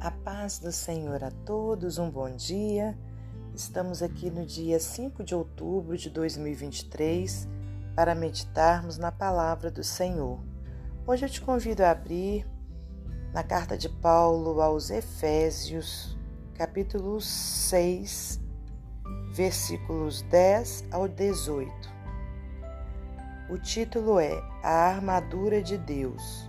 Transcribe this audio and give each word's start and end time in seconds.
A 0.00 0.10
paz 0.10 0.60
do 0.60 0.70
Senhor 0.70 1.24
a 1.24 1.30
todos, 1.30 1.98
um 1.98 2.08
bom 2.08 2.30
dia. 2.30 2.96
Estamos 3.52 4.02
aqui 4.02 4.30
no 4.30 4.46
dia 4.46 4.78
5 4.78 5.24
de 5.24 5.34
outubro 5.34 5.96
de 5.96 6.08
2023 6.10 7.48
para 7.96 8.14
meditarmos 8.14 8.98
na 8.98 9.10
palavra 9.10 9.70
do 9.70 9.82
Senhor. 9.82 10.38
Hoje 11.04 11.26
eu 11.26 11.28
te 11.28 11.40
convido 11.40 11.82
a 11.82 11.90
abrir 11.90 12.46
na 13.32 13.42
carta 13.42 13.76
de 13.76 13.88
Paulo 13.88 14.62
aos 14.62 14.90
Efésios, 14.90 16.16
capítulo 16.54 17.20
6, 17.20 18.40
versículos 19.32 20.22
10 20.22 20.84
ao 20.92 21.08
18. 21.08 21.70
O 23.50 23.58
título 23.58 24.20
é 24.20 24.32
A 24.62 24.88
Armadura 24.88 25.60
de 25.60 25.76
Deus. 25.76 26.48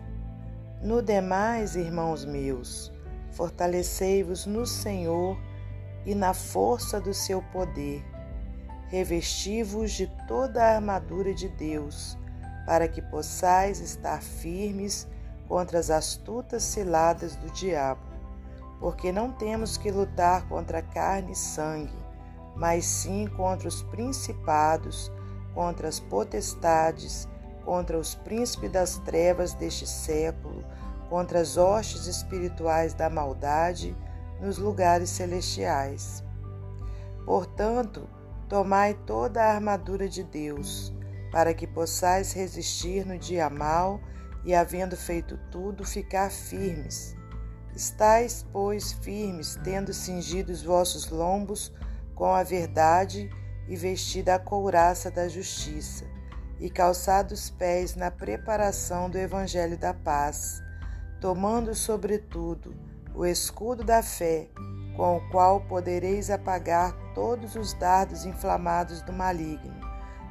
No 0.82 1.02
demais, 1.02 1.76
irmãos 1.76 2.24
meus, 2.24 2.94
fortalecei-vos 3.32 4.46
no 4.46 4.64
Senhor 4.64 5.36
e 6.06 6.14
na 6.14 6.36
força 6.36 7.02
do 7.02 7.16
seu 7.16 7.42
poder. 7.42 8.06
Revesti-vos 8.88 9.92
de 9.92 10.06
toda 10.28 10.64
a 10.64 10.76
armadura 10.76 11.34
de 11.34 11.50
Deus, 11.50 12.16
para 12.64 12.88
que 12.88 13.02
possais 13.02 13.80
estar 13.80 14.22
firmes 14.22 15.08
contra 15.48 15.80
as 15.80 15.90
astutas 15.90 16.62
ciladas 16.62 17.36
do 17.36 17.50
diabo. 17.54 18.06
Porque 18.80 19.12
não 19.12 19.32
temos 19.32 19.78
que 19.78 19.90
lutar 19.90 20.48
contra 20.48 20.84
carne 20.84 21.32
e 21.32 21.36
sangue, 21.36 21.98
mas 22.56 22.86
sim 22.86 23.28
contra 23.36 23.68
os 23.68 23.82
principados, 23.82 25.12
contra 25.56 25.88
as 25.88 26.00
potestades, 26.00 27.28
contra 27.68 28.00
os 28.00 28.16
príncipes 28.16 28.72
das 28.72 28.98
trevas 29.00 29.54
deste 29.54 29.86
século, 29.86 30.64
contra 31.10 31.42
as 31.42 31.58
hostes 31.58 32.08
espirituais 32.08 32.94
da 32.94 33.10
maldade 33.10 33.94
nos 34.40 34.58
lugares 34.58 35.10
celestiais. 35.10 36.24
Portanto, 37.26 38.08
tomai 38.48 38.94
toda 39.06 39.44
a 39.44 39.54
armadura 39.54 40.08
de 40.08 40.24
Deus, 40.24 40.94
para 41.30 41.54
que 41.54 41.68
possais 41.68 42.32
resistir 42.32 43.06
no 43.06 43.20
dia 43.20 43.50
mau 43.50 44.00
e, 44.46 44.56
havendo 44.56 44.96
feito 44.96 45.38
tudo, 45.52 45.84
ficar 45.84 46.32
firmes. 46.32 47.18
Estais, 47.76 48.46
pois, 48.54 48.94
firmes, 48.94 49.60
tendo 49.62 49.94
cingido 49.94 50.54
os 50.54 50.64
vossos 50.64 51.10
lombos 51.10 51.74
com 52.16 52.34
a 52.34 52.44
verdade 52.44 53.30
e 53.68 53.76
vestida 53.76 54.36
a 54.36 54.40
couraça 54.40 55.12
da 55.12 55.28
justiça, 55.28 56.06
e 56.60 56.70
calçados 56.70 57.46
os 57.46 57.50
pés 57.50 57.96
na 57.96 58.10
preparação 58.10 59.10
do 59.10 59.18
evangelho 59.18 59.78
da 59.78 59.94
paz, 59.94 60.62
tomando 61.20 61.76
sobretudo 61.76 62.76
o 63.14 63.26
escudo 63.26 63.84
da 63.84 64.02
fé, 64.02 64.48
com 64.96 65.18
o 65.18 65.30
qual 65.30 65.62
podereis 65.62 66.30
apagar 66.30 66.96
todos 67.14 67.56
os 67.56 67.74
dardos 67.74 68.26
inflamados 68.26 69.02
do 69.02 69.14
maligno. 69.14 69.76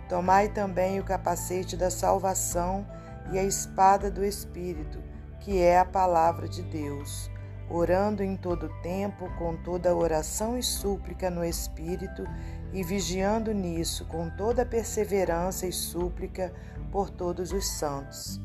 Tomai 0.08 0.48
também 0.48 1.00
o 1.00 1.04
capacete 1.04 1.76
da 1.76 1.90
salvação 1.90 2.86
e 3.32 3.38
a 3.38 3.42
espada 3.42 4.10
do 4.10 4.24
Espírito, 4.24 5.02
que 5.40 5.60
é 5.60 5.78
a 5.78 5.84
palavra 5.84 6.48
de 6.48 6.62
Deus 6.62 7.30
orando 7.68 8.22
em 8.22 8.36
todo 8.36 8.68
tempo 8.82 9.28
com 9.36 9.56
toda 9.56 9.94
oração 9.94 10.58
e 10.58 10.62
súplica 10.62 11.30
no 11.30 11.44
Espírito 11.44 12.24
e 12.72 12.82
vigiando 12.82 13.52
nisso 13.52 14.04
com 14.06 14.30
toda 14.30 14.66
perseverança 14.66 15.66
e 15.66 15.72
súplica 15.72 16.52
por 16.90 17.10
todos 17.10 17.52
os 17.52 17.66
santos. 17.66 18.40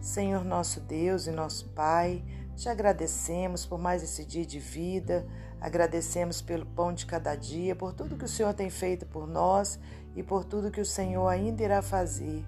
Senhor 0.00 0.44
nosso 0.44 0.80
Deus 0.80 1.26
e 1.26 1.30
nosso 1.30 1.68
Pai, 1.70 2.24
te 2.56 2.68
agradecemos 2.68 3.64
por 3.64 3.78
mais 3.78 4.02
esse 4.02 4.24
dia 4.24 4.44
de 4.44 4.58
vida, 4.58 5.26
agradecemos 5.60 6.42
pelo 6.42 6.66
pão 6.66 6.92
de 6.92 7.06
cada 7.06 7.34
dia, 7.36 7.76
por 7.76 7.92
tudo 7.92 8.16
que 8.16 8.24
o 8.24 8.28
Senhor 8.28 8.52
tem 8.52 8.68
feito 8.68 9.06
por 9.06 9.28
nós 9.28 9.78
e 10.16 10.22
por 10.22 10.44
tudo 10.44 10.70
que 10.70 10.80
o 10.80 10.86
Senhor 10.86 11.28
ainda 11.28 11.62
irá 11.62 11.80
fazer. 11.80 12.44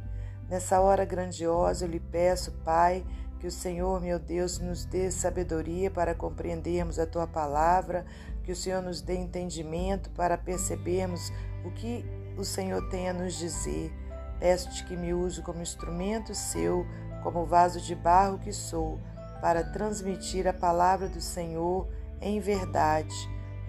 Nessa 0.49 0.81
hora 0.81 1.05
grandiosa 1.05 1.85
eu 1.85 1.89
lhe 1.89 2.01
peço, 2.01 2.53
Pai, 2.65 3.05
que 3.45 3.49
o 3.49 3.53
Senhor, 3.53 4.01
meu 4.01 4.19
Deus, 4.19 4.59
nos 4.59 4.87
dê 4.87 5.11
sabedoria 5.11 5.91
para 5.91 6.15
compreendermos 6.15 6.99
a 6.99 7.07
tua 7.07 7.27
palavra, 7.27 8.07
que 8.43 8.51
o 8.51 8.57
Senhor 8.57 8.81
nos 8.81 9.03
dê 9.03 9.17
entendimento 9.17 10.09
para 10.13 10.39
percebermos 10.39 11.31
o 11.63 11.71
que 11.71 12.03
o 12.39 12.43
Senhor 12.43 12.89
tem 12.89 13.07
a 13.07 13.13
nos 13.13 13.35
dizer. 13.35 13.93
Peço-te 14.41 14.83
que 14.87 14.97
me 14.97 15.13
use 15.13 15.43
como 15.43 15.61
instrumento 15.61 16.35
seu, 16.35 16.87
como 17.23 17.45
vaso 17.45 17.83
de 17.83 17.95
barro 17.95 18.39
que 18.39 18.51
sou, 18.51 18.99
para 19.43 19.63
transmitir 19.63 20.49
a 20.49 20.55
palavra 20.55 21.07
do 21.07 21.21
Senhor 21.21 21.87
em 22.23 22.41
verdade. 22.41 23.15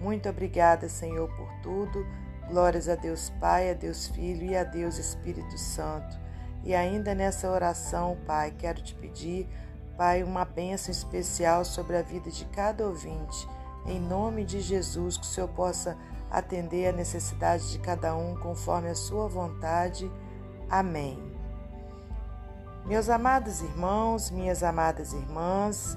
Muito 0.00 0.26
obrigada, 0.26 0.88
Senhor, 0.88 1.28
por 1.36 1.52
tudo. 1.62 2.02
Glórias 2.48 2.88
a 2.88 2.94
Deus 2.94 3.28
Pai, 3.38 3.72
a 3.72 3.74
Deus 3.74 4.08
Filho 4.08 4.46
e 4.46 4.56
a 4.56 4.64
Deus 4.64 4.96
Espírito 4.96 5.58
Santo. 5.58 6.18
E 6.64 6.74
ainda 6.74 7.14
nessa 7.14 7.50
oração, 7.50 8.16
Pai, 8.26 8.54
quero 8.56 8.82
te 8.82 8.94
pedir 8.94 9.46
Pai, 9.96 10.22
uma 10.22 10.44
bênção 10.44 10.92
especial 10.92 11.64
sobre 11.64 11.96
a 11.96 12.02
vida 12.02 12.30
de 12.30 12.44
cada 12.46 12.86
ouvinte. 12.86 13.48
Em 13.86 13.98
nome 13.98 14.44
de 14.44 14.60
Jesus, 14.60 15.16
que 15.16 15.22
o 15.22 15.26
Senhor 15.26 15.48
possa 15.48 15.96
atender 16.30 16.88
a 16.88 16.92
necessidade 16.92 17.72
de 17.72 17.78
cada 17.78 18.14
um 18.14 18.36
conforme 18.36 18.90
a 18.90 18.94
sua 18.94 19.26
vontade. 19.26 20.10
Amém. 20.68 21.18
Meus 22.84 23.08
amados 23.08 23.62
irmãos, 23.62 24.30
minhas 24.30 24.62
amadas 24.62 25.14
irmãs, 25.14 25.96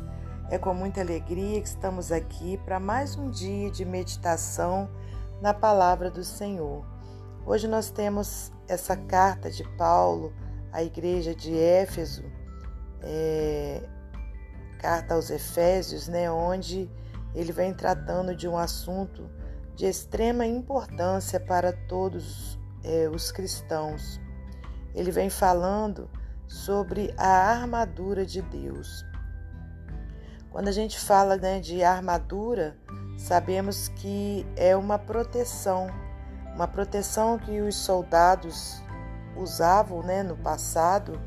é 0.49 0.57
com 0.57 0.73
muita 0.73 1.01
alegria 1.01 1.61
que 1.61 1.67
estamos 1.67 2.09
aqui 2.09 2.57
para 2.63 2.79
mais 2.79 3.17
um 3.17 3.29
dia 3.29 3.69
de 3.69 3.83
meditação 3.83 4.89
na 5.41 5.53
palavra 5.53 6.09
do 6.09 6.23
Senhor. 6.23 6.85
Hoje 7.45 7.67
nós 7.67 7.89
temos 7.89 8.49
essa 8.65 8.95
carta 8.95 9.51
de 9.51 9.65
Paulo 9.75 10.31
à 10.71 10.81
igreja 10.81 11.35
de 11.35 11.53
Éfeso 11.57 12.38
é, 13.03 13.81
carta 14.79 15.13
aos 15.13 15.29
Efésios, 15.29 16.07
né, 16.07 16.31
onde 16.31 16.89
ele 17.33 17.51
vem 17.51 17.73
tratando 17.73 18.35
de 18.35 18.47
um 18.47 18.57
assunto 18.57 19.29
de 19.75 19.85
extrema 19.85 20.45
importância 20.45 21.39
para 21.39 21.71
todos 21.71 22.59
é, 22.83 23.09
os 23.09 23.31
cristãos. 23.31 24.19
Ele 24.93 25.11
vem 25.11 25.29
falando 25.29 26.09
sobre 26.47 27.13
a 27.17 27.51
armadura 27.51 28.25
de 28.25 28.41
Deus. 28.41 29.05
Quando 30.51 30.67
a 30.67 30.71
gente 30.71 30.99
fala 30.99 31.37
né, 31.37 31.59
de 31.59 31.83
armadura, 31.83 32.75
sabemos 33.17 33.87
que 33.89 34.45
é 34.55 34.75
uma 34.75 34.97
proteção, 34.97 35.87
uma 36.55 36.67
proteção 36.67 37.37
que 37.37 37.61
os 37.61 37.75
soldados 37.75 38.81
usavam 39.35 40.01
né, 40.01 40.23
no 40.23 40.35
passado 40.35 41.21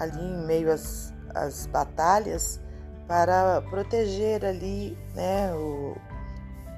ali 0.00 0.18
em 0.18 0.46
meio 0.46 0.72
às, 0.72 1.12
às 1.34 1.66
batalhas 1.66 2.58
para 3.06 3.60
proteger 3.68 4.44
ali 4.44 4.96
né, 5.14 5.52
o, 5.54 5.94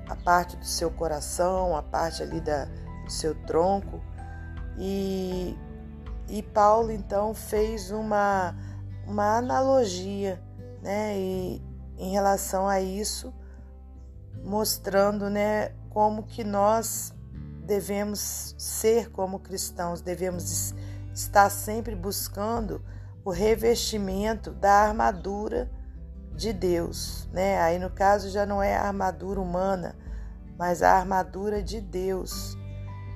a 0.09 0.16
parte 0.16 0.56
do 0.56 0.65
seu 0.65 0.91
coração, 0.91 1.77
a 1.77 1.82
parte 1.82 2.22
ali 2.22 2.41
da, 2.41 2.65
do 3.05 3.11
seu 3.11 3.34
tronco. 3.47 4.03
E, 4.77 5.56
e 6.28 6.43
Paulo 6.43 6.91
então 6.91 7.32
fez 7.32 7.93
uma, 7.93 8.56
uma 9.06 9.37
analogia 9.37 10.43
né, 10.82 11.16
e, 11.16 11.62
em 11.97 12.11
relação 12.11 12.66
a 12.66 12.81
isso, 12.81 13.32
mostrando 14.43 15.31
né, 15.31 15.72
como 15.91 16.25
que 16.25 16.43
nós 16.43 17.15
devemos 17.65 18.56
ser 18.59 19.11
como 19.11 19.38
cristãos, 19.38 20.00
devemos 20.00 20.75
estar 21.15 21.49
sempre 21.50 21.94
buscando 21.94 22.82
o 23.25 23.31
revestimento 23.31 24.50
da 24.50 24.73
armadura 24.73 25.70
de 26.35 26.52
Deus, 26.52 27.29
né? 27.32 27.61
Aí 27.61 27.79
no 27.79 27.91
caso 27.91 28.31
já 28.31 28.44
não 28.44 28.62
é 28.62 28.76
a 28.76 28.82
armadura 28.82 29.41
humana, 29.41 29.94
mas 30.58 30.82
a 30.82 30.93
armadura 30.93 31.62
de 31.62 31.81
Deus. 31.81 32.56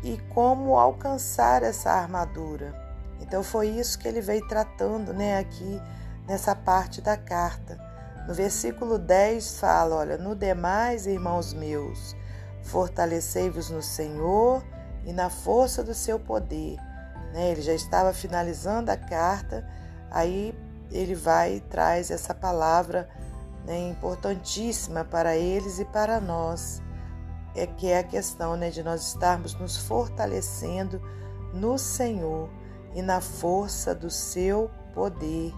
E 0.04 0.19
como 0.32 0.78
alcançar 0.78 1.62
essa 1.62 1.90
armadura? 1.90 2.75
Então 3.20 3.42
foi 3.42 3.69
isso 3.69 3.98
que 3.98 4.06
ele 4.06 4.20
veio 4.20 4.46
tratando, 4.46 5.12
né, 5.12 5.38
aqui 5.38 5.80
nessa 6.28 6.54
parte 6.54 7.00
da 7.00 7.16
carta. 7.16 7.78
No 8.26 8.34
versículo 8.34 8.98
10 8.98 9.58
fala, 9.58 9.96
olha, 9.96 10.19
no 10.19 10.34
demais, 10.34 11.06
irmãos 11.06 11.54
meus, 11.54 12.14
fortalecei-vos 12.62 13.70
no 13.70 13.82
Senhor 13.82 14.64
e 15.04 15.12
na 15.12 15.30
força 15.30 15.82
do 15.82 15.94
seu 15.94 16.19
poder. 16.19 16.76
Né? 17.32 17.52
Ele 17.52 17.62
já 17.62 17.72
estava 17.72 18.12
finalizando 18.12 18.90
a 18.90 18.96
carta 18.96 19.66
Aí 20.10 20.54
ele 20.90 21.14
vai 21.14 21.56
e 21.56 21.60
traz 21.60 22.10
essa 22.10 22.34
palavra 22.34 23.08
né, 23.64 23.88
importantíssima 23.88 25.04
para 25.04 25.36
eles 25.36 25.78
e 25.78 25.84
para 25.84 26.20
nós, 26.20 26.80
é 27.54 27.66
que 27.66 27.88
é 27.88 27.98
a 27.98 28.04
questão 28.04 28.56
né, 28.56 28.70
de 28.70 28.82
nós 28.82 29.08
estarmos 29.08 29.54
nos 29.54 29.76
fortalecendo 29.76 31.00
no 31.52 31.78
Senhor 31.78 32.48
e 32.94 33.02
na 33.02 33.20
força 33.20 33.94
do 33.94 34.10
seu 34.10 34.70
poder. 34.94 35.52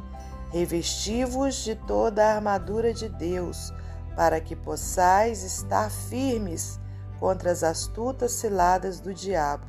Revesti-vos 0.51 1.57
de 1.57 1.75
toda 1.75 2.25
a 2.25 2.37
armadura 2.37 2.95
de 2.95 3.09
Deus, 3.09 3.73
para 4.17 4.41
que 4.41 4.57
possais 4.57 5.43
estar 5.43 5.91
firmes 5.91 6.81
contra 7.21 7.51
as 7.51 7.63
astutas 7.63 8.33
ciladas 8.33 8.99
do 8.99 9.13
diabo. 9.13 9.67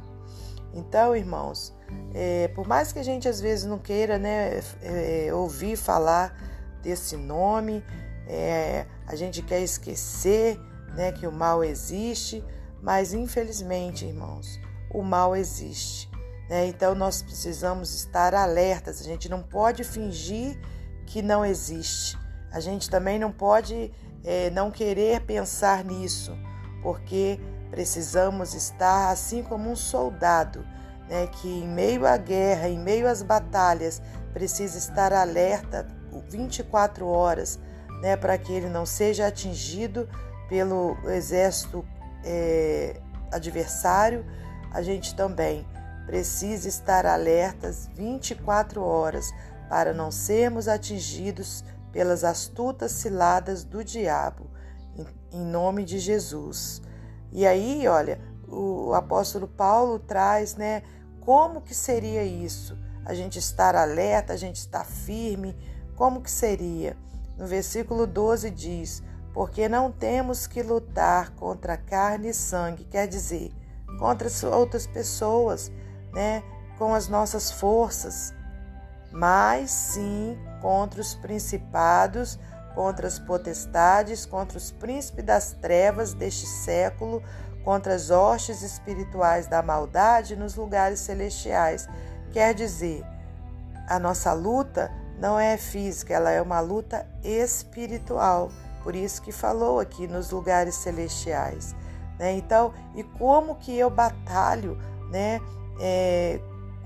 Então, 0.73 1.15
irmãos, 1.15 1.73
é, 2.13 2.47
por 2.49 2.67
mais 2.67 2.91
que 2.91 2.99
a 2.99 3.03
gente 3.03 3.27
às 3.27 3.39
vezes 3.39 3.65
não 3.65 3.77
queira 3.77 4.17
né, 4.17 4.61
é, 4.81 5.29
ouvir 5.33 5.75
falar 5.75 6.35
desse 6.81 7.15
nome, 7.17 7.83
é, 8.27 8.85
a 9.07 9.15
gente 9.15 9.41
quer 9.41 9.61
esquecer 9.61 10.59
né, 10.95 11.11
que 11.11 11.27
o 11.27 11.31
mal 11.31 11.63
existe, 11.63 12.43
mas 12.81 13.13
infelizmente, 13.13 14.05
irmãos, 14.05 14.59
o 14.91 15.01
mal 15.01 15.35
existe. 15.35 16.09
Né? 16.49 16.67
Então 16.67 16.95
nós 16.95 17.21
precisamos 17.21 17.93
estar 17.93 18.33
alertas, 18.33 19.01
a 19.01 19.03
gente 19.03 19.29
não 19.29 19.43
pode 19.43 19.83
fingir 19.83 20.59
que 21.05 21.21
não 21.21 21.45
existe. 21.45 22.17
A 22.51 22.59
gente 22.59 22.89
também 22.89 23.19
não 23.19 23.31
pode 23.31 23.91
é, 24.23 24.49
não 24.49 24.71
querer 24.71 25.21
pensar 25.21 25.83
nisso, 25.83 26.35
porque 26.81 27.39
precisamos 27.69 28.53
estar 28.53 29.11
assim 29.11 29.43
como 29.43 29.69
um 29.69 29.75
soldado, 29.75 30.65
né, 31.09 31.27
que 31.27 31.47
em 31.47 31.67
meio 31.67 32.05
à 32.05 32.15
guerra, 32.15 32.69
em 32.69 32.77
meio 32.77 33.07
às 33.07 33.23
batalhas, 33.23 34.01
precisa 34.31 34.77
estar 34.77 35.11
alerta 35.11 35.87
24 36.29 37.07
horas, 37.07 37.59
né, 38.01 38.15
para 38.15 38.37
que 38.37 38.53
ele 38.53 38.69
não 38.69 38.85
seja 38.85 39.27
atingido 39.27 40.07
pelo 40.47 40.95
exército 41.09 41.83
é, 42.23 43.01
adversário. 43.31 44.23
A 44.71 44.81
gente 44.83 45.15
também 45.15 45.67
precisa 46.05 46.67
estar 46.67 47.05
alertas 47.05 47.89
24 47.95 48.81
horas 48.81 49.31
para 49.67 49.93
não 49.93 50.11
sermos 50.11 50.67
atingidos 50.67 51.63
pelas 51.91 52.23
astutas 52.23 52.91
ciladas 52.91 53.63
do 53.63 53.83
diabo, 53.83 54.47
em 55.31 55.45
nome 55.45 55.83
de 55.83 55.99
Jesus. 55.99 56.81
E 57.31 57.45
aí, 57.45 57.87
olha, 57.87 58.19
o 58.47 58.93
apóstolo 58.93 59.47
Paulo 59.47 59.99
traz, 59.99 60.55
né, 60.55 60.81
como 61.29 61.61
que 61.61 61.75
seria 61.75 62.23
isso? 62.23 62.75
A 63.05 63.13
gente 63.13 63.37
estar 63.37 63.75
alerta, 63.75 64.33
a 64.33 64.35
gente 64.35 64.55
estar 64.55 64.83
firme, 64.83 65.55
como 65.95 66.21
que 66.21 66.31
seria? 66.31 66.97
No 67.37 67.45
versículo 67.45 68.07
12 68.07 68.49
diz: 68.49 69.03
Porque 69.31 69.69
não 69.69 69.91
temos 69.91 70.47
que 70.47 70.63
lutar 70.63 71.29
contra 71.35 71.77
carne 71.77 72.29
e 72.29 72.33
sangue, 72.33 72.83
quer 72.83 73.07
dizer, 73.07 73.51
contra 73.99 74.27
outras 74.47 74.87
pessoas, 74.87 75.71
né, 76.11 76.41
com 76.79 76.95
as 76.95 77.07
nossas 77.07 77.51
forças, 77.51 78.33
mas 79.11 79.69
sim 79.69 80.35
contra 80.59 80.99
os 80.99 81.13
principados, 81.13 82.39
contra 82.73 83.05
as 83.05 83.19
potestades, 83.19 84.25
contra 84.25 84.57
os 84.57 84.71
príncipes 84.71 85.23
das 85.23 85.51
trevas 85.53 86.11
deste 86.11 86.47
século, 86.47 87.21
contra 87.63 87.95
as 87.95 88.09
hostes 88.09 88.61
espirituais 88.61 89.47
da 89.47 89.61
maldade 89.61 90.35
nos 90.35 90.55
lugares 90.55 90.99
celestiais. 90.99 91.87
Quer 92.31 92.53
dizer, 92.53 93.03
a 93.87 93.99
nossa 93.99 94.33
luta 94.33 94.91
não 95.19 95.39
é 95.39 95.57
física, 95.57 96.13
ela 96.13 96.31
é 96.31 96.41
uma 96.41 96.59
luta 96.59 97.05
espiritual. 97.23 98.51
Por 98.83 98.95
isso 98.95 99.21
que 99.21 99.31
falou 99.31 99.79
aqui 99.79 100.07
nos 100.07 100.31
lugares 100.31 100.75
celestiais. 100.75 101.75
Né? 102.17 102.33
Então, 102.33 102.73
e 102.95 103.03
como 103.03 103.55
que 103.55 103.77
eu 103.77 103.89
batalho 103.89 104.77
né, 105.09 105.41
é, 105.79 106.39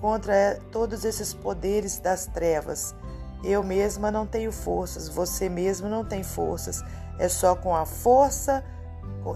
contra 0.03 0.59
todos 0.69 1.05
esses 1.05 1.33
poderes 1.33 1.97
das 1.97 2.25
trevas. 2.25 2.93
Eu 3.41 3.63
mesma 3.63 4.11
não 4.11 4.25
tenho 4.25 4.51
forças, 4.51 5.07
você 5.07 5.47
mesmo 5.47 5.87
não 5.87 6.03
tem 6.03 6.23
forças. 6.23 6.83
É 7.17 7.29
só 7.29 7.55
com 7.55 7.75
a 7.75 7.85
força 7.85 8.63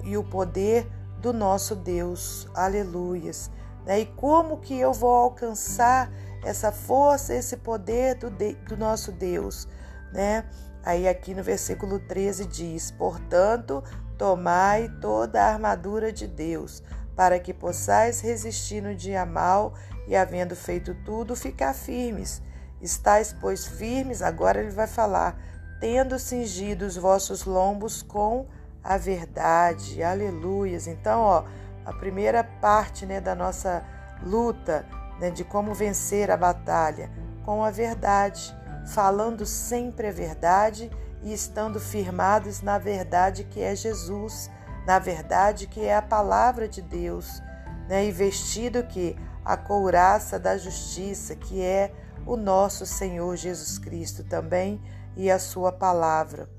e 0.04 0.18
o 0.18 0.24
poder 0.26 0.86
do 1.28 1.34
nosso 1.34 1.76
Deus. 1.76 2.48
Aleluias. 2.54 3.52
Né? 3.86 4.00
E 4.00 4.06
como 4.06 4.60
que 4.60 4.80
eu 4.80 4.94
vou 4.94 5.12
alcançar 5.12 6.10
essa 6.42 6.72
força, 6.72 7.34
esse 7.34 7.58
poder 7.58 8.16
do, 8.16 8.30
do 8.30 8.78
nosso 8.78 9.12
Deus? 9.12 9.68
Né? 10.14 10.46
Aí 10.86 11.06
aqui 11.06 11.34
no 11.34 11.44
versículo 11.44 12.00
13 12.00 12.46
diz: 12.46 12.92
Portanto, 12.92 13.84
tomai 14.18 14.88
toda 15.02 15.44
a 15.44 15.52
armadura 15.52 16.14
de 16.14 16.28
Deus, 16.28 16.82
para 17.14 17.40
que 17.40 17.54
possais 17.54 18.22
resistir 18.22 18.82
no 18.82 18.96
dia 18.96 19.26
mal 19.26 19.74
e, 20.08 20.16
havendo 20.16 20.56
feito 20.56 20.96
tudo, 21.04 21.36
ficar 21.36 21.74
firmes. 21.74 22.42
Estais, 22.82 23.34
pois, 23.34 23.66
firmes, 23.66 24.22
agora 24.22 24.62
ele 24.62 24.72
vai 24.72 24.88
falar, 24.88 25.38
tendo 25.82 26.18
cingido 26.18 26.86
os 26.86 26.96
vossos 26.96 27.44
lombos 27.44 28.02
com 28.02 28.48
a 28.88 28.98
verdade. 28.98 30.02
Aleluias. 30.02 30.88
Então, 30.88 31.20
ó, 31.20 31.44
a 31.86 31.92
primeira 31.92 32.44
parte 32.44 33.06
né, 33.06 33.20
da 33.20 33.36
nossa 33.36 33.84
luta, 34.24 34.86
né, 35.20 35.30
de 35.30 35.44
como 35.44 35.74
vencer 35.74 36.32
a 36.32 36.38
batalha, 36.38 37.12
com 37.46 37.64
a 37.64 37.70
verdade, 37.70 38.56
falando 38.88 39.46
sempre 39.46 40.08
a 40.08 40.12
verdade 40.12 40.90
e 41.22 41.34
estando 41.34 41.80
firmados 41.80 42.62
na 42.62 42.78
verdade 42.78 43.44
que 43.44 43.62
é 43.62 43.76
Jesus 43.76 44.50
na 44.88 45.00
verdade 45.00 45.68
que 45.68 45.84
é 45.84 45.94
a 45.94 46.02
palavra 46.02 46.66
de 46.66 46.82
Deus, 46.82 47.44
né? 47.90 48.06
e 48.06 48.12
vestido 48.12 48.84
que 48.84 49.18
a 49.44 49.58
couraça 49.58 50.40
da 50.40 50.58
justiça, 50.58 51.36
que 51.36 51.62
é 51.62 51.92
o 52.26 52.38
nosso 52.38 52.86
Senhor 52.86 53.36
Jesus 53.36 53.78
Cristo 53.78 54.24
também 54.24 54.82
e 55.18 55.30
a 55.30 55.40
sua 55.40 55.74
palavra. 55.74 56.57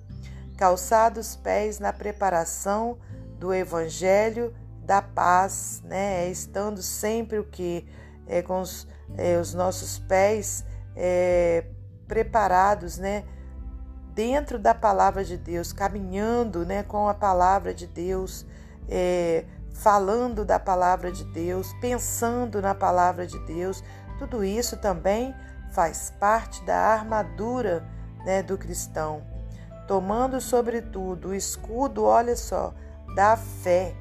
Calçados 0.58 1.36
pés 1.36 1.78
na 1.78 1.92
preparação 1.92 2.98
do 3.38 3.54
evangelho 3.54 4.54
da 4.84 5.00
paz, 5.00 5.80
né? 5.84 6.28
Estando 6.28 6.82
sempre 6.82 7.38
o 7.38 7.44
que 7.44 7.88
é, 8.26 8.42
com 8.42 8.60
os, 8.60 8.86
é, 9.16 9.38
os 9.38 9.54
nossos 9.54 9.98
pés 10.00 10.64
é, 10.94 11.64
preparados, 12.06 12.98
né? 12.98 13.24
dentro 14.18 14.58
da 14.58 14.74
palavra 14.74 15.24
de 15.24 15.36
Deus, 15.36 15.72
caminhando 15.72 16.66
né, 16.66 16.82
com 16.82 17.08
a 17.08 17.14
palavra 17.14 17.72
de 17.72 17.86
Deus, 17.86 18.44
é, 18.88 19.44
falando 19.72 20.44
da 20.44 20.58
palavra 20.58 21.12
de 21.12 21.22
Deus, 21.26 21.72
pensando 21.80 22.60
na 22.60 22.74
palavra 22.74 23.28
de 23.28 23.38
Deus, 23.46 23.80
tudo 24.18 24.44
isso 24.44 24.76
também 24.76 25.32
faz 25.70 26.12
parte 26.18 26.64
da 26.64 26.76
armadura 26.76 27.86
né, 28.24 28.42
do 28.42 28.58
cristão. 28.58 29.22
Tomando, 29.88 30.38
sobretudo, 30.38 31.30
o 31.30 31.34
escudo, 31.34 32.04
olha 32.04 32.36
só, 32.36 32.74
da 33.14 33.38
fé, 33.38 33.94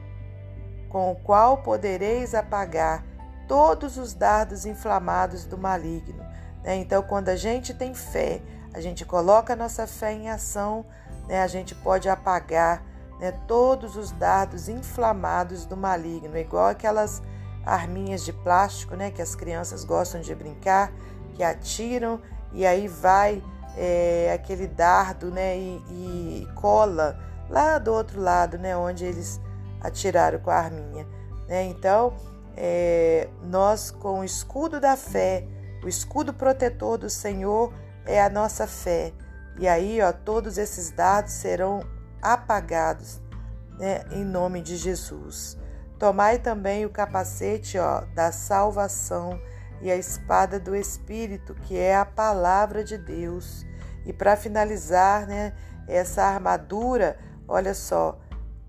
com 0.89 1.13
o 1.13 1.15
qual 1.15 1.59
podereis 1.63 2.35
apagar 2.35 3.05
todos 3.47 3.97
os 3.97 4.13
dardos 4.13 4.65
inflamados 4.65 5.45
do 5.45 5.57
maligno. 5.57 6.23
Né? 6.61 6.75
Então, 6.75 7.01
quando 7.01 7.29
a 7.29 7.37
gente 7.37 7.73
tem 7.73 7.93
fé, 7.93 8.41
a 8.73 8.81
gente 8.81 9.05
coloca 9.05 9.53
a 9.53 9.55
nossa 9.55 9.87
fé 9.87 10.11
em 10.11 10.29
ação, 10.29 10.85
né, 11.25 11.41
a 11.41 11.47
gente 11.47 11.73
pode 11.73 12.09
apagar 12.09 12.83
né, 13.17 13.31
todos 13.47 13.95
os 13.95 14.11
dardos 14.11 14.67
inflamados 14.67 15.65
do 15.65 15.77
maligno, 15.77 16.37
igual 16.37 16.67
aquelas 16.67 17.23
arminhas 17.65 18.25
de 18.25 18.33
plástico 18.33 18.93
que 19.15 19.21
as 19.21 19.35
crianças 19.35 19.85
gostam 19.85 20.19
de 20.19 20.35
brincar, 20.35 20.91
que 21.33 21.43
atiram 21.43 22.21
e 22.51 22.65
aí 22.65 22.89
vai 22.89 23.41
é, 23.77 24.31
aquele 24.33 24.67
dardo 24.67 25.29
né, 25.29 25.55
e, 25.55 25.83
e, 25.89 26.47
cola 26.55 27.17
lá 27.47 27.77
do 27.77 27.93
outro 27.93 28.19
lado, 28.19 28.57
né, 28.57 28.75
onde 28.75 29.05
eles 29.05 29.39
atiraram 29.79 30.39
com 30.39 30.49
a 30.49 30.55
arminha. 30.55 31.07
Né? 31.47 31.65
Então, 31.65 32.13
é, 32.55 33.29
nós 33.43 33.91
com 33.91 34.21
o 34.21 34.23
escudo 34.23 34.79
da 34.79 34.97
fé, 34.97 35.45
o 35.83 35.87
escudo 35.87 36.33
protetor 36.33 36.97
do 36.97 37.09
Senhor, 37.09 37.71
é 38.03 38.21
a 38.21 38.29
nossa 38.29 38.65
fé. 38.65 39.13
E 39.59 39.67
aí, 39.67 40.01
ó, 40.01 40.11
todos 40.11 40.57
esses 40.57 40.89
dados 40.89 41.33
serão 41.33 41.81
apagados, 42.21 43.21
né, 43.77 44.03
em 44.11 44.25
nome 44.25 44.61
de 44.61 44.75
Jesus. 44.75 45.57
Tomai 45.99 46.39
também 46.39 46.85
o 46.85 46.89
capacete, 46.89 47.77
ó, 47.77 48.01
da 48.13 48.31
salvação 48.31 49.39
e 49.81 49.91
a 49.91 49.95
espada 49.95 50.59
do 50.59 50.75
Espírito, 50.75 51.53
que 51.53 51.77
é 51.77 51.95
a 51.95 52.05
palavra 52.05 52.83
de 52.83 52.97
Deus. 52.97 53.65
E 54.07 54.13
para 54.13 54.37
finalizar, 54.37 55.27
né, 55.27 55.53
essa 55.85 56.23
armadura, 56.23 57.19
olha 57.45 57.73
só, 57.73 58.17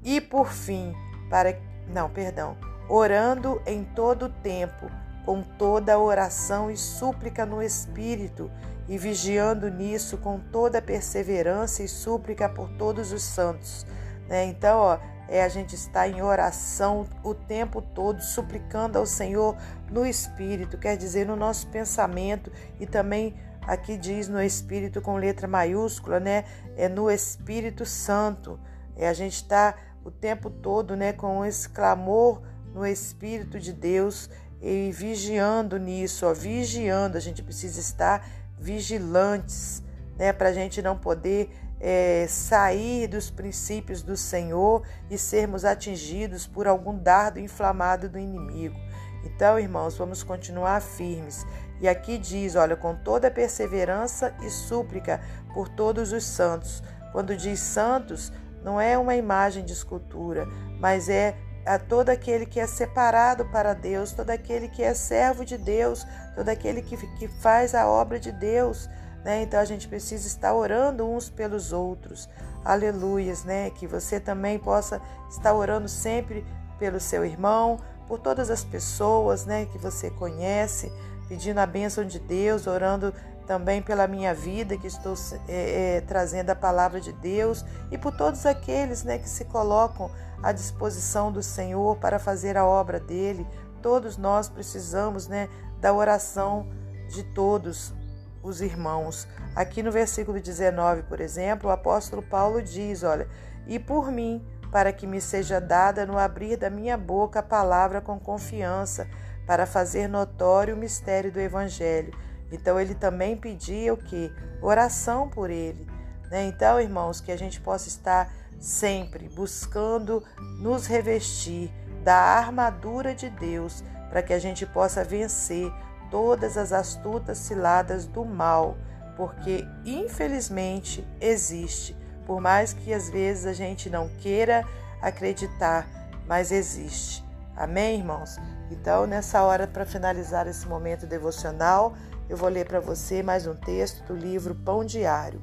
e 0.02 0.20
por 0.20 0.48
fim, 0.48 0.92
para 1.30 1.56
não, 1.86 2.10
perdão, 2.10 2.56
orando 2.88 3.62
em 3.64 3.84
todo 3.84 4.26
o 4.26 4.28
tempo, 4.28 4.90
com 5.24 5.42
toda 5.42 5.98
oração 5.98 6.70
e 6.70 6.76
súplica 6.76 7.46
no 7.46 7.62
Espírito, 7.62 8.50
e 8.88 8.98
vigiando 8.98 9.70
nisso 9.70 10.16
com 10.18 10.40
toda 10.40 10.82
perseverança 10.82 11.82
e 11.82 11.88
súplica 11.88 12.48
por 12.48 12.68
todos 12.70 13.12
os 13.12 13.22
santos. 13.22 13.86
Né? 14.28 14.46
Então, 14.46 14.78
ó, 14.78 14.98
é 15.28 15.42
a 15.42 15.48
gente 15.48 15.74
estar 15.74 16.08
em 16.08 16.22
oração 16.22 17.06
o 17.22 17.34
tempo 17.34 17.82
todo, 17.82 18.22
suplicando 18.22 18.98
ao 18.98 19.04
Senhor 19.04 19.56
no 19.90 20.06
Espírito, 20.06 20.78
quer 20.78 20.96
dizer, 20.96 21.26
no 21.26 21.36
nosso 21.36 21.66
pensamento 21.68 22.50
e 22.80 22.86
também 22.86 23.36
aqui 23.68 23.98
diz 23.98 24.28
no 24.28 24.42
Espírito 24.42 25.02
com 25.02 25.16
letra 25.16 25.46
maiúscula, 25.46 26.18
né? 26.18 26.44
É 26.74 26.88
no 26.88 27.10
Espírito 27.10 27.84
Santo. 27.84 28.58
É, 28.96 29.06
a 29.06 29.12
gente 29.12 29.34
está 29.34 29.76
o 30.02 30.10
tempo 30.10 30.48
todo, 30.48 30.96
né, 30.96 31.12
com 31.12 31.44
esse 31.44 31.68
clamor 31.68 32.40
no 32.72 32.86
Espírito 32.86 33.60
de 33.60 33.72
Deus 33.74 34.30
e 34.62 34.90
vigiando 34.90 35.78
nisso, 35.78 36.26
ó, 36.26 36.32
vigiando. 36.32 37.18
A 37.18 37.20
gente 37.20 37.42
precisa 37.42 37.78
estar 37.78 38.26
vigilantes, 38.58 39.82
né, 40.16 40.32
para 40.32 40.48
a 40.48 40.52
gente 40.52 40.80
não 40.80 40.96
poder 40.96 41.50
é, 41.78 42.26
sair 42.26 43.06
dos 43.06 43.30
princípios 43.30 44.02
do 44.02 44.16
Senhor 44.16 44.82
e 45.10 45.18
sermos 45.18 45.64
atingidos 45.64 46.46
por 46.46 46.66
algum 46.66 46.96
dardo 46.98 47.38
inflamado 47.38 48.08
do 48.08 48.18
inimigo. 48.18 48.76
Então, 49.24 49.58
irmãos, 49.58 49.96
vamos 49.96 50.22
continuar 50.22 50.80
firmes. 50.80 51.44
E 51.80 51.88
aqui 51.88 52.18
diz: 52.18 52.56
olha, 52.56 52.76
com 52.76 52.94
toda 52.94 53.30
perseverança 53.30 54.34
e 54.42 54.50
súplica 54.50 55.20
por 55.54 55.68
todos 55.68 56.12
os 56.12 56.24
santos. 56.24 56.82
Quando 57.12 57.36
diz 57.36 57.60
santos, 57.60 58.32
não 58.62 58.80
é 58.80 58.98
uma 58.98 59.14
imagem 59.14 59.64
de 59.64 59.72
escultura, 59.72 60.46
mas 60.80 61.08
é 61.08 61.36
a 61.64 61.78
todo 61.78 62.08
aquele 62.10 62.46
que 62.46 62.60
é 62.60 62.66
separado 62.66 63.44
para 63.46 63.74
Deus, 63.74 64.12
todo 64.12 64.30
aquele 64.30 64.68
que 64.68 64.82
é 64.82 64.94
servo 64.94 65.44
de 65.44 65.58
Deus, 65.58 66.06
todo 66.34 66.48
aquele 66.48 66.82
que, 66.82 66.96
que 67.18 67.28
faz 67.28 67.74
a 67.74 67.86
obra 67.86 68.18
de 68.18 68.32
Deus. 68.32 68.88
Né? 69.24 69.42
Então 69.42 69.60
a 69.60 69.64
gente 69.64 69.88
precisa 69.88 70.26
estar 70.26 70.54
orando 70.54 71.08
uns 71.08 71.28
pelos 71.28 71.72
outros. 71.72 72.28
Aleluias, 72.64 73.44
né? 73.44 73.70
Que 73.70 73.86
você 73.86 74.18
também 74.18 74.58
possa 74.58 75.00
estar 75.30 75.52
orando 75.52 75.88
sempre 75.88 76.44
pelo 76.78 77.00
seu 77.00 77.24
irmão, 77.24 77.78
por 78.06 78.18
todas 78.18 78.50
as 78.50 78.64
pessoas, 78.64 79.44
né, 79.44 79.66
que 79.66 79.76
você 79.76 80.10
conhece, 80.10 80.90
pedindo 81.28 81.58
a 81.58 81.66
bênção 81.66 82.04
de 82.04 82.18
Deus, 82.18 82.66
orando 82.66 83.12
também 83.46 83.80
pela 83.80 84.06
minha 84.06 84.34
vida, 84.34 84.76
que 84.76 84.86
estou 84.86 85.14
é, 85.48 85.96
é, 85.96 86.00
trazendo 86.02 86.50
a 86.50 86.54
palavra 86.54 87.00
de 87.00 87.12
Deus, 87.12 87.64
e 87.90 87.96
por 87.96 88.12
todos 88.12 88.44
aqueles 88.44 89.02
né, 89.04 89.18
que 89.18 89.28
se 89.28 89.44
colocam 89.46 90.10
à 90.42 90.52
disposição 90.52 91.32
do 91.32 91.42
Senhor 91.42 91.96
para 91.96 92.18
fazer 92.18 92.56
a 92.56 92.66
obra 92.66 93.00
dele. 93.00 93.46
Todos 93.80 94.16
nós 94.16 94.48
precisamos 94.48 95.28
né, 95.28 95.48
da 95.80 95.92
oração 95.92 96.68
de 97.08 97.22
todos 97.22 97.94
os 98.42 98.60
irmãos. 98.60 99.26
Aqui 99.54 99.82
no 99.82 99.90
versículo 99.90 100.40
19, 100.40 101.04
por 101.04 101.20
exemplo, 101.20 101.70
o 101.70 101.72
apóstolo 101.72 102.22
Paulo 102.22 102.62
diz: 102.62 103.02
Olha, 103.02 103.28
e 103.66 103.78
por 103.78 104.10
mim, 104.10 104.44
para 104.70 104.92
que 104.92 105.06
me 105.06 105.20
seja 105.20 105.60
dada 105.60 106.04
no 106.04 106.18
abrir 106.18 106.56
da 106.56 106.70
minha 106.70 106.96
boca 106.96 107.40
a 107.40 107.42
palavra 107.42 108.00
com 108.00 108.18
confiança, 108.18 109.08
para 109.48 109.66
fazer 109.66 110.06
notório 110.06 110.76
o 110.76 110.78
mistério 110.78 111.32
do 111.32 111.40
Evangelho 111.40 112.12
então 112.50 112.80
ele 112.80 112.94
também 112.94 113.36
pedia 113.36 113.92
o 113.92 113.96
que? 113.96 114.32
Oração 114.60 115.28
por 115.28 115.50
ele. 115.50 115.86
Né? 116.30 116.46
Então, 116.46 116.80
irmãos, 116.80 117.20
que 117.20 117.32
a 117.32 117.36
gente 117.36 117.60
possa 117.60 117.88
estar 117.88 118.32
sempre 118.58 119.28
buscando 119.28 120.22
nos 120.58 120.86
revestir 120.86 121.70
da 122.02 122.16
armadura 122.16 123.14
de 123.14 123.28
Deus 123.30 123.84
para 124.08 124.22
que 124.22 124.32
a 124.32 124.38
gente 124.38 124.64
possa 124.66 125.04
vencer 125.04 125.70
todas 126.10 126.56
as 126.56 126.72
astutas 126.72 127.38
ciladas 127.38 128.06
do 128.06 128.24
mal, 128.24 128.76
porque 129.16 129.66
infelizmente 129.84 131.06
existe, 131.20 131.94
por 132.26 132.40
mais 132.40 132.72
que 132.72 132.94
às 132.94 133.10
vezes 133.10 133.44
a 133.44 133.52
gente 133.52 133.90
não 133.90 134.08
queira 134.20 134.64
acreditar, 135.02 135.86
mas 136.26 136.50
existe. 136.50 137.22
Amém, 137.54 137.98
irmãos? 137.98 138.38
Então, 138.70 139.06
nessa 139.06 139.42
hora, 139.42 139.66
para 139.66 139.86
finalizar 139.86 140.46
esse 140.46 140.66
momento 140.66 141.06
devocional, 141.06 141.94
eu 142.28 142.36
vou 142.36 142.48
ler 142.48 142.66
para 142.66 142.80
você 142.80 143.22
mais 143.22 143.46
um 143.46 143.54
texto 143.54 144.04
do 144.04 144.14
livro 144.14 144.54
Pão 144.54 144.84
Diário. 144.84 145.40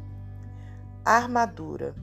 Armadura. 1.04 1.96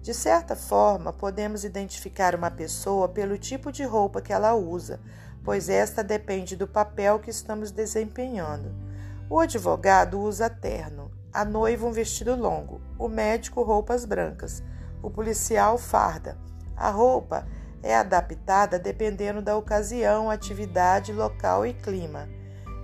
De 0.00 0.14
certa 0.14 0.56
forma, 0.56 1.12
podemos 1.12 1.64
identificar 1.64 2.34
uma 2.34 2.50
pessoa 2.50 3.08
pelo 3.08 3.36
tipo 3.36 3.70
de 3.70 3.84
roupa 3.84 4.22
que 4.22 4.32
ela 4.32 4.54
usa, 4.54 4.98
pois 5.44 5.68
esta 5.68 6.02
depende 6.02 6.56
do 6.56 6.66
papel 6.66 7.18
que 7.18 7.30
estamos 7.30 7.70
desempenhando. 7.70 8.74
O 9.28 9.38
advogado 9.38 10.18
usa 10.20 10.48
terno, 10.48 11.10
a 11.32 11.44
noiva 11.44 11.86
um 11.86 11.92
vestido 11.92 12.34
longo, 12.34 12.80
o 12.98 13.08
médico 13.08 13.62
roupas 13.62 14.04
brancas, 14.04 14.62
o 15.02 15.10
policial 15.10 15.76
farda. 15.76 16.36
A 16.76 16.90
roupa 16.90 17.46
é 17.82 17.96
adaptada 17.96 18.78
dependendo 18.78 19.42
da 19.42 19.56
ocasião, 19.56 20.30
atividade, 20.30 21.12
local 21.12 21.66
e 21.66 21.74
clima. 21.74 22.28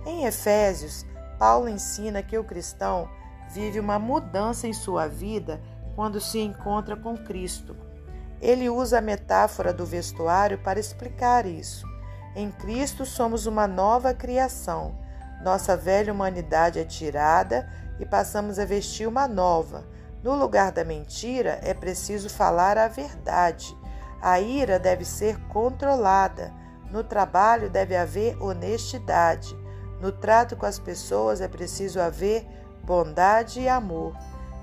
Em 0.05 0.25
Efésios, 0.25 1.05
Paulo 1.37 1.69
ensina 1.69 2.21
que 2.21 2.37
o 2.37 2.43
cristão 2.43 3.09
vive 3.51 3.79
uma 3.79 3.97
mudança 3.97 4.67
em 4.67 4.73
sua 4.73 5.07
vida 5.07 5.61
quando 5.95 6.19
se 6.19 6.39
encontra 6.39 6.95
com 6.95 7.17
Cristo. 7.17 7.75
Ele 8.41 8.69
usa 8.69 8.99
a 8.99 9.01
metáfora 9.01 9.73
do 9.73 9.85
vestuário 9.85 10.57
para 10.59 10.79
explicar 10.79 11.45
isso. 11.45 11.85
Em 12.35 12.51
Cristo 12.51 13.05
somos 13.05 13.45
uma 13.45 13.67
nova 13.67 14.13
criação. 14.13 14.97
Nossa 15.43 15.75
velha 15.75 16.13
humanidade 16.13 16.79
é 16.79 16.83
tirada 16.83 17.69
e 17.99 18.05
passamos 18.05 18.59
a 18.59 18.65
vestir 18.65 19.07
uma 19.07 19.27
nova. 19.27 19.85
No 20.23 20.35
lugar 20.35 20.71
da 20.71 20.83
mentira, 20.83 21.59
é 21.63 21.73
preciso 21.73 22.29
falar 22.29 22.77
a 22.77 22.87
verdade. 22.87 23.75
A 24.21 24.39
ira 24.39 24.77
deve 24.77 25.05
ser 25.05 25.39
controlada. 25.47 26.53
No 26.91 27.03
trabalho 27.03 27.69
deve 27.69 27.95
haver 27.95 28.41
honestidade. 28.41 29.57
No 30.01 30.11
trato 30.11 30.55
com 30.55 30.65
as 30.65 30.79
pessoas 30.79 31.41
é 31.41 31.47
preciso 31.47 31.99
haver 31.99 32.47
bondade 32.83 33.59
e 33.59 33.69
amor. 33.69 34.15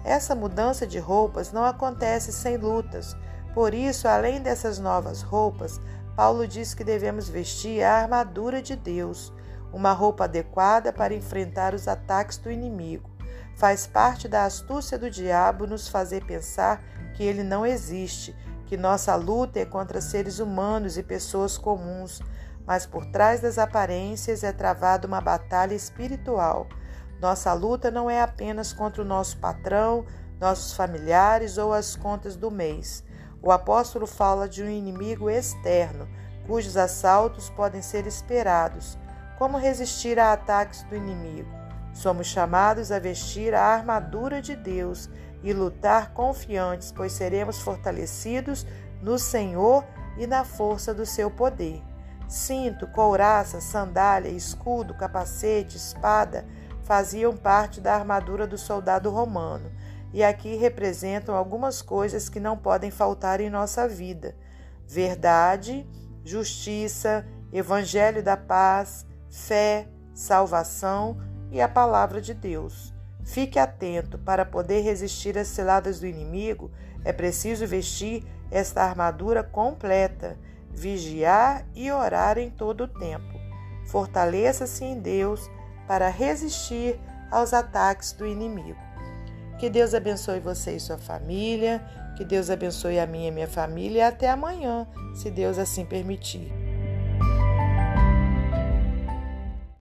Essa 0.05 0.35
mudança 0.35 0.87
de 0.87 0.99
roupas 0.99 1.53
não 1.53 1.65
acontece 1.65 2.33
sem 2.33 2.57
lutas. 2.57 3.17
Por 3.55 3.73
isso, 3.73 4.07
além 4.07 4.41
dessas 4.41 4.79
novas 4.79 5.23
roupas, 5.23 5.81
Paulo 6.15 6.47
diz 6.47 6.75
que 6.75 6.85
devemos 6.85 7.29
vestir 7.29 7.83
a 7.83 7.99
armadura 7.99 8.63
de 8.63 8.75
Deus, 8.75 9.33
uma 9.73 9.93
roupa 9.93 10.25
adequada 10.25 10.93
para 10.93 11.15
enfrentar 11.15 11.75
os 11.75 11.87
ataques 11.87 12.39
do 12.39 12.51
inimigo. 12.51 13.11
Faz 13.57 13.87
parte 13.87 14.29
da 14.29 14.45
astúcia 14.45 14.99
do 14.99 15.11
diabo 15.11 15.67
nos 15.67 15.89
fazer 15.89 16.25
pensar 16.25 16.83
que 17.15 17.23
ele 17.23 17.43
não 17.43 17.65
existe, 17.65 18.35
que 18.67 18.77
nossa 18.77 19.15
luta 19.15 19.61
é 19.61 19.65
contra 19.65 20.01
seres 20.01 20.41
humanos 20.41 20.99
e 20.99 21.03
pessoas 21.03 21.57
comuns, 21.57 22.21
mas 22.67 22.85
por 22.85 23.07
trás 23.07 23.41
das 23.41 23.59
aparências 23.59 24.43
é 24.43 24.53
travada 24.53 25.07
uma 25.07 25.21
batalha 25.21 25.75
espiritual. 25.75 26.67
Nossa 27.21 27.53
luta 27.53 27.91
não 27.91 28.11
é 28.11 28.21
apenas 28.21 28.73
contra 28.73 29.01
o 29.01 29.05
nosso 29.05 29.39
patrão, 29.39 30.05
nossos 30.41 30.75
familiares 30.75 31.57
ou 31.57 31.73
as 31.73 31.95
contas 31.95 32.37
do 32.37 32.51
mês. 32.51 33.05
O 33.41 33.53
apóstolo 33.53 34.07
fala 34.07 34.49
de 34.49 34.63
um 34.63 34.69
inimigo 34.69 35.31
externo, 35.31 36.09
cujos 36.47 36.77
assaltos 36.77 37.49
podem 37.49 37.81
ser 37.81 38.07
esperados. 38.07 38.99
Como 39.39 39.59
resistir 39.59 40.19
a 40.19 40.33
ataques 40.33 40.83
do 40.85 40.97
inimigo? 40.97 41.49
Somos 41.93 42.27
chamados 42.27 42.91
a 42.91 42.99
vestir 42.99 43.55
a 43.55 43.63
armadura 43.63 44.43
de 44.43 44.57
Deus 44.57 45.09
e 45.43 45.52
lutar 45.52 46.12
confiantes, 46.12 46.93
pois 46.93 47.12
seremos 47.12 47.61
fortalecidos 47.61 48.66
no 49.02 49.19
Senhor 49.19 49.85
e 50.16 50.26
na 50.26 50.45
força 50.45 50.95
do 50.95 51.05
seu 51.05 51.31
poder. 51.31 51.83
Cinto, 52.28 52.87
couraça, 52.88 53.61
sandália, 53.61 54.31
escudo, 54.31 54.95
capacete, 54.95 55.76
espada 55.76 56.45
faziam 56.87 57.37
parte 57.37 57.81
da 57.81 57.95
armadura 57.95 58.47
do 58.47 58.57
soldado 58.57 59.11
romano, 59.11 59.73
e 60.12 60.23
aqui 60.23 60.55
representam 60.55 61.35
algumas 61.35 61.83
coisas 61.83 62.28
que 62.28 62.38
não 62.38 62.57
podem 62.57 62.93
faltar 62.93 63.40
em 63.40 63.50
nossa 63.50 63.88
vida: 63.88 64.37
verdade, 64.87 65.85
justiça, 66.25 67.26
evangelho 67.52 68.23
da 68.23 68.37
paz, 68.37 69.05
fé, 69.28 69.88
salvação 70.14 71.21
e 71.50 71.61
a 71.61 71.69
palavra 71.69 72.21
de 72.21 72.33
Deus. 72.33 72.96
Fique 73.26 73.59
atento, 73.59 74.16
para 74.16 74.47
poder 74.47 74.80
resistir 74.80 75.37
às 75.37 75.49
ciladas 75.49 76.00
do 76.00 76.06
inimigo, 76.06 76.71
é 77.04 77.12
preciso 77.12 77.66
vestir 77.66 78.25
esta 78.50 78.83
armadura 78.83 79.42
completa 79.42 80.38
vigiar 80.76 81.64
e 81.75 81.90
orar 81.90 82.37
em 82.37 82.50
todo 82.50 82.85
o 82.85 82.88
tempo. 82.88 83.40
Fortaleça-se 83.87 84.85
em 84.85 85.00
Deus 85.00 85.50
para 85.88 86.09
resistir 86.09 87.00
aos 87.30 87.54
ataques 87.54 88.12
do 88.12 88.26
inimigo. 88.26 88.78
Que 89.59 89.71
Deus 89.71 89.95
abençoe 89.95 90.38
você 90.38 90.76
e 90.76 90.80
sua 90.80 90.99
família, 90.99 91.83
que 92.14 92.25
Deus 92.25 92.50
abençoe 92.50 92.99
a 92.99 93.06
minha 93.06 93.28
e 93.28 93.30
minha 93.30 93.49
família 93.49 94.00
e 94.00 94.02
até 94.02 94.28
amanhã, 94.28 94.87
se 95.14 95.30
Deus 95.30 95.59
assim 95.59 95.87
permitir. 95.87 96.66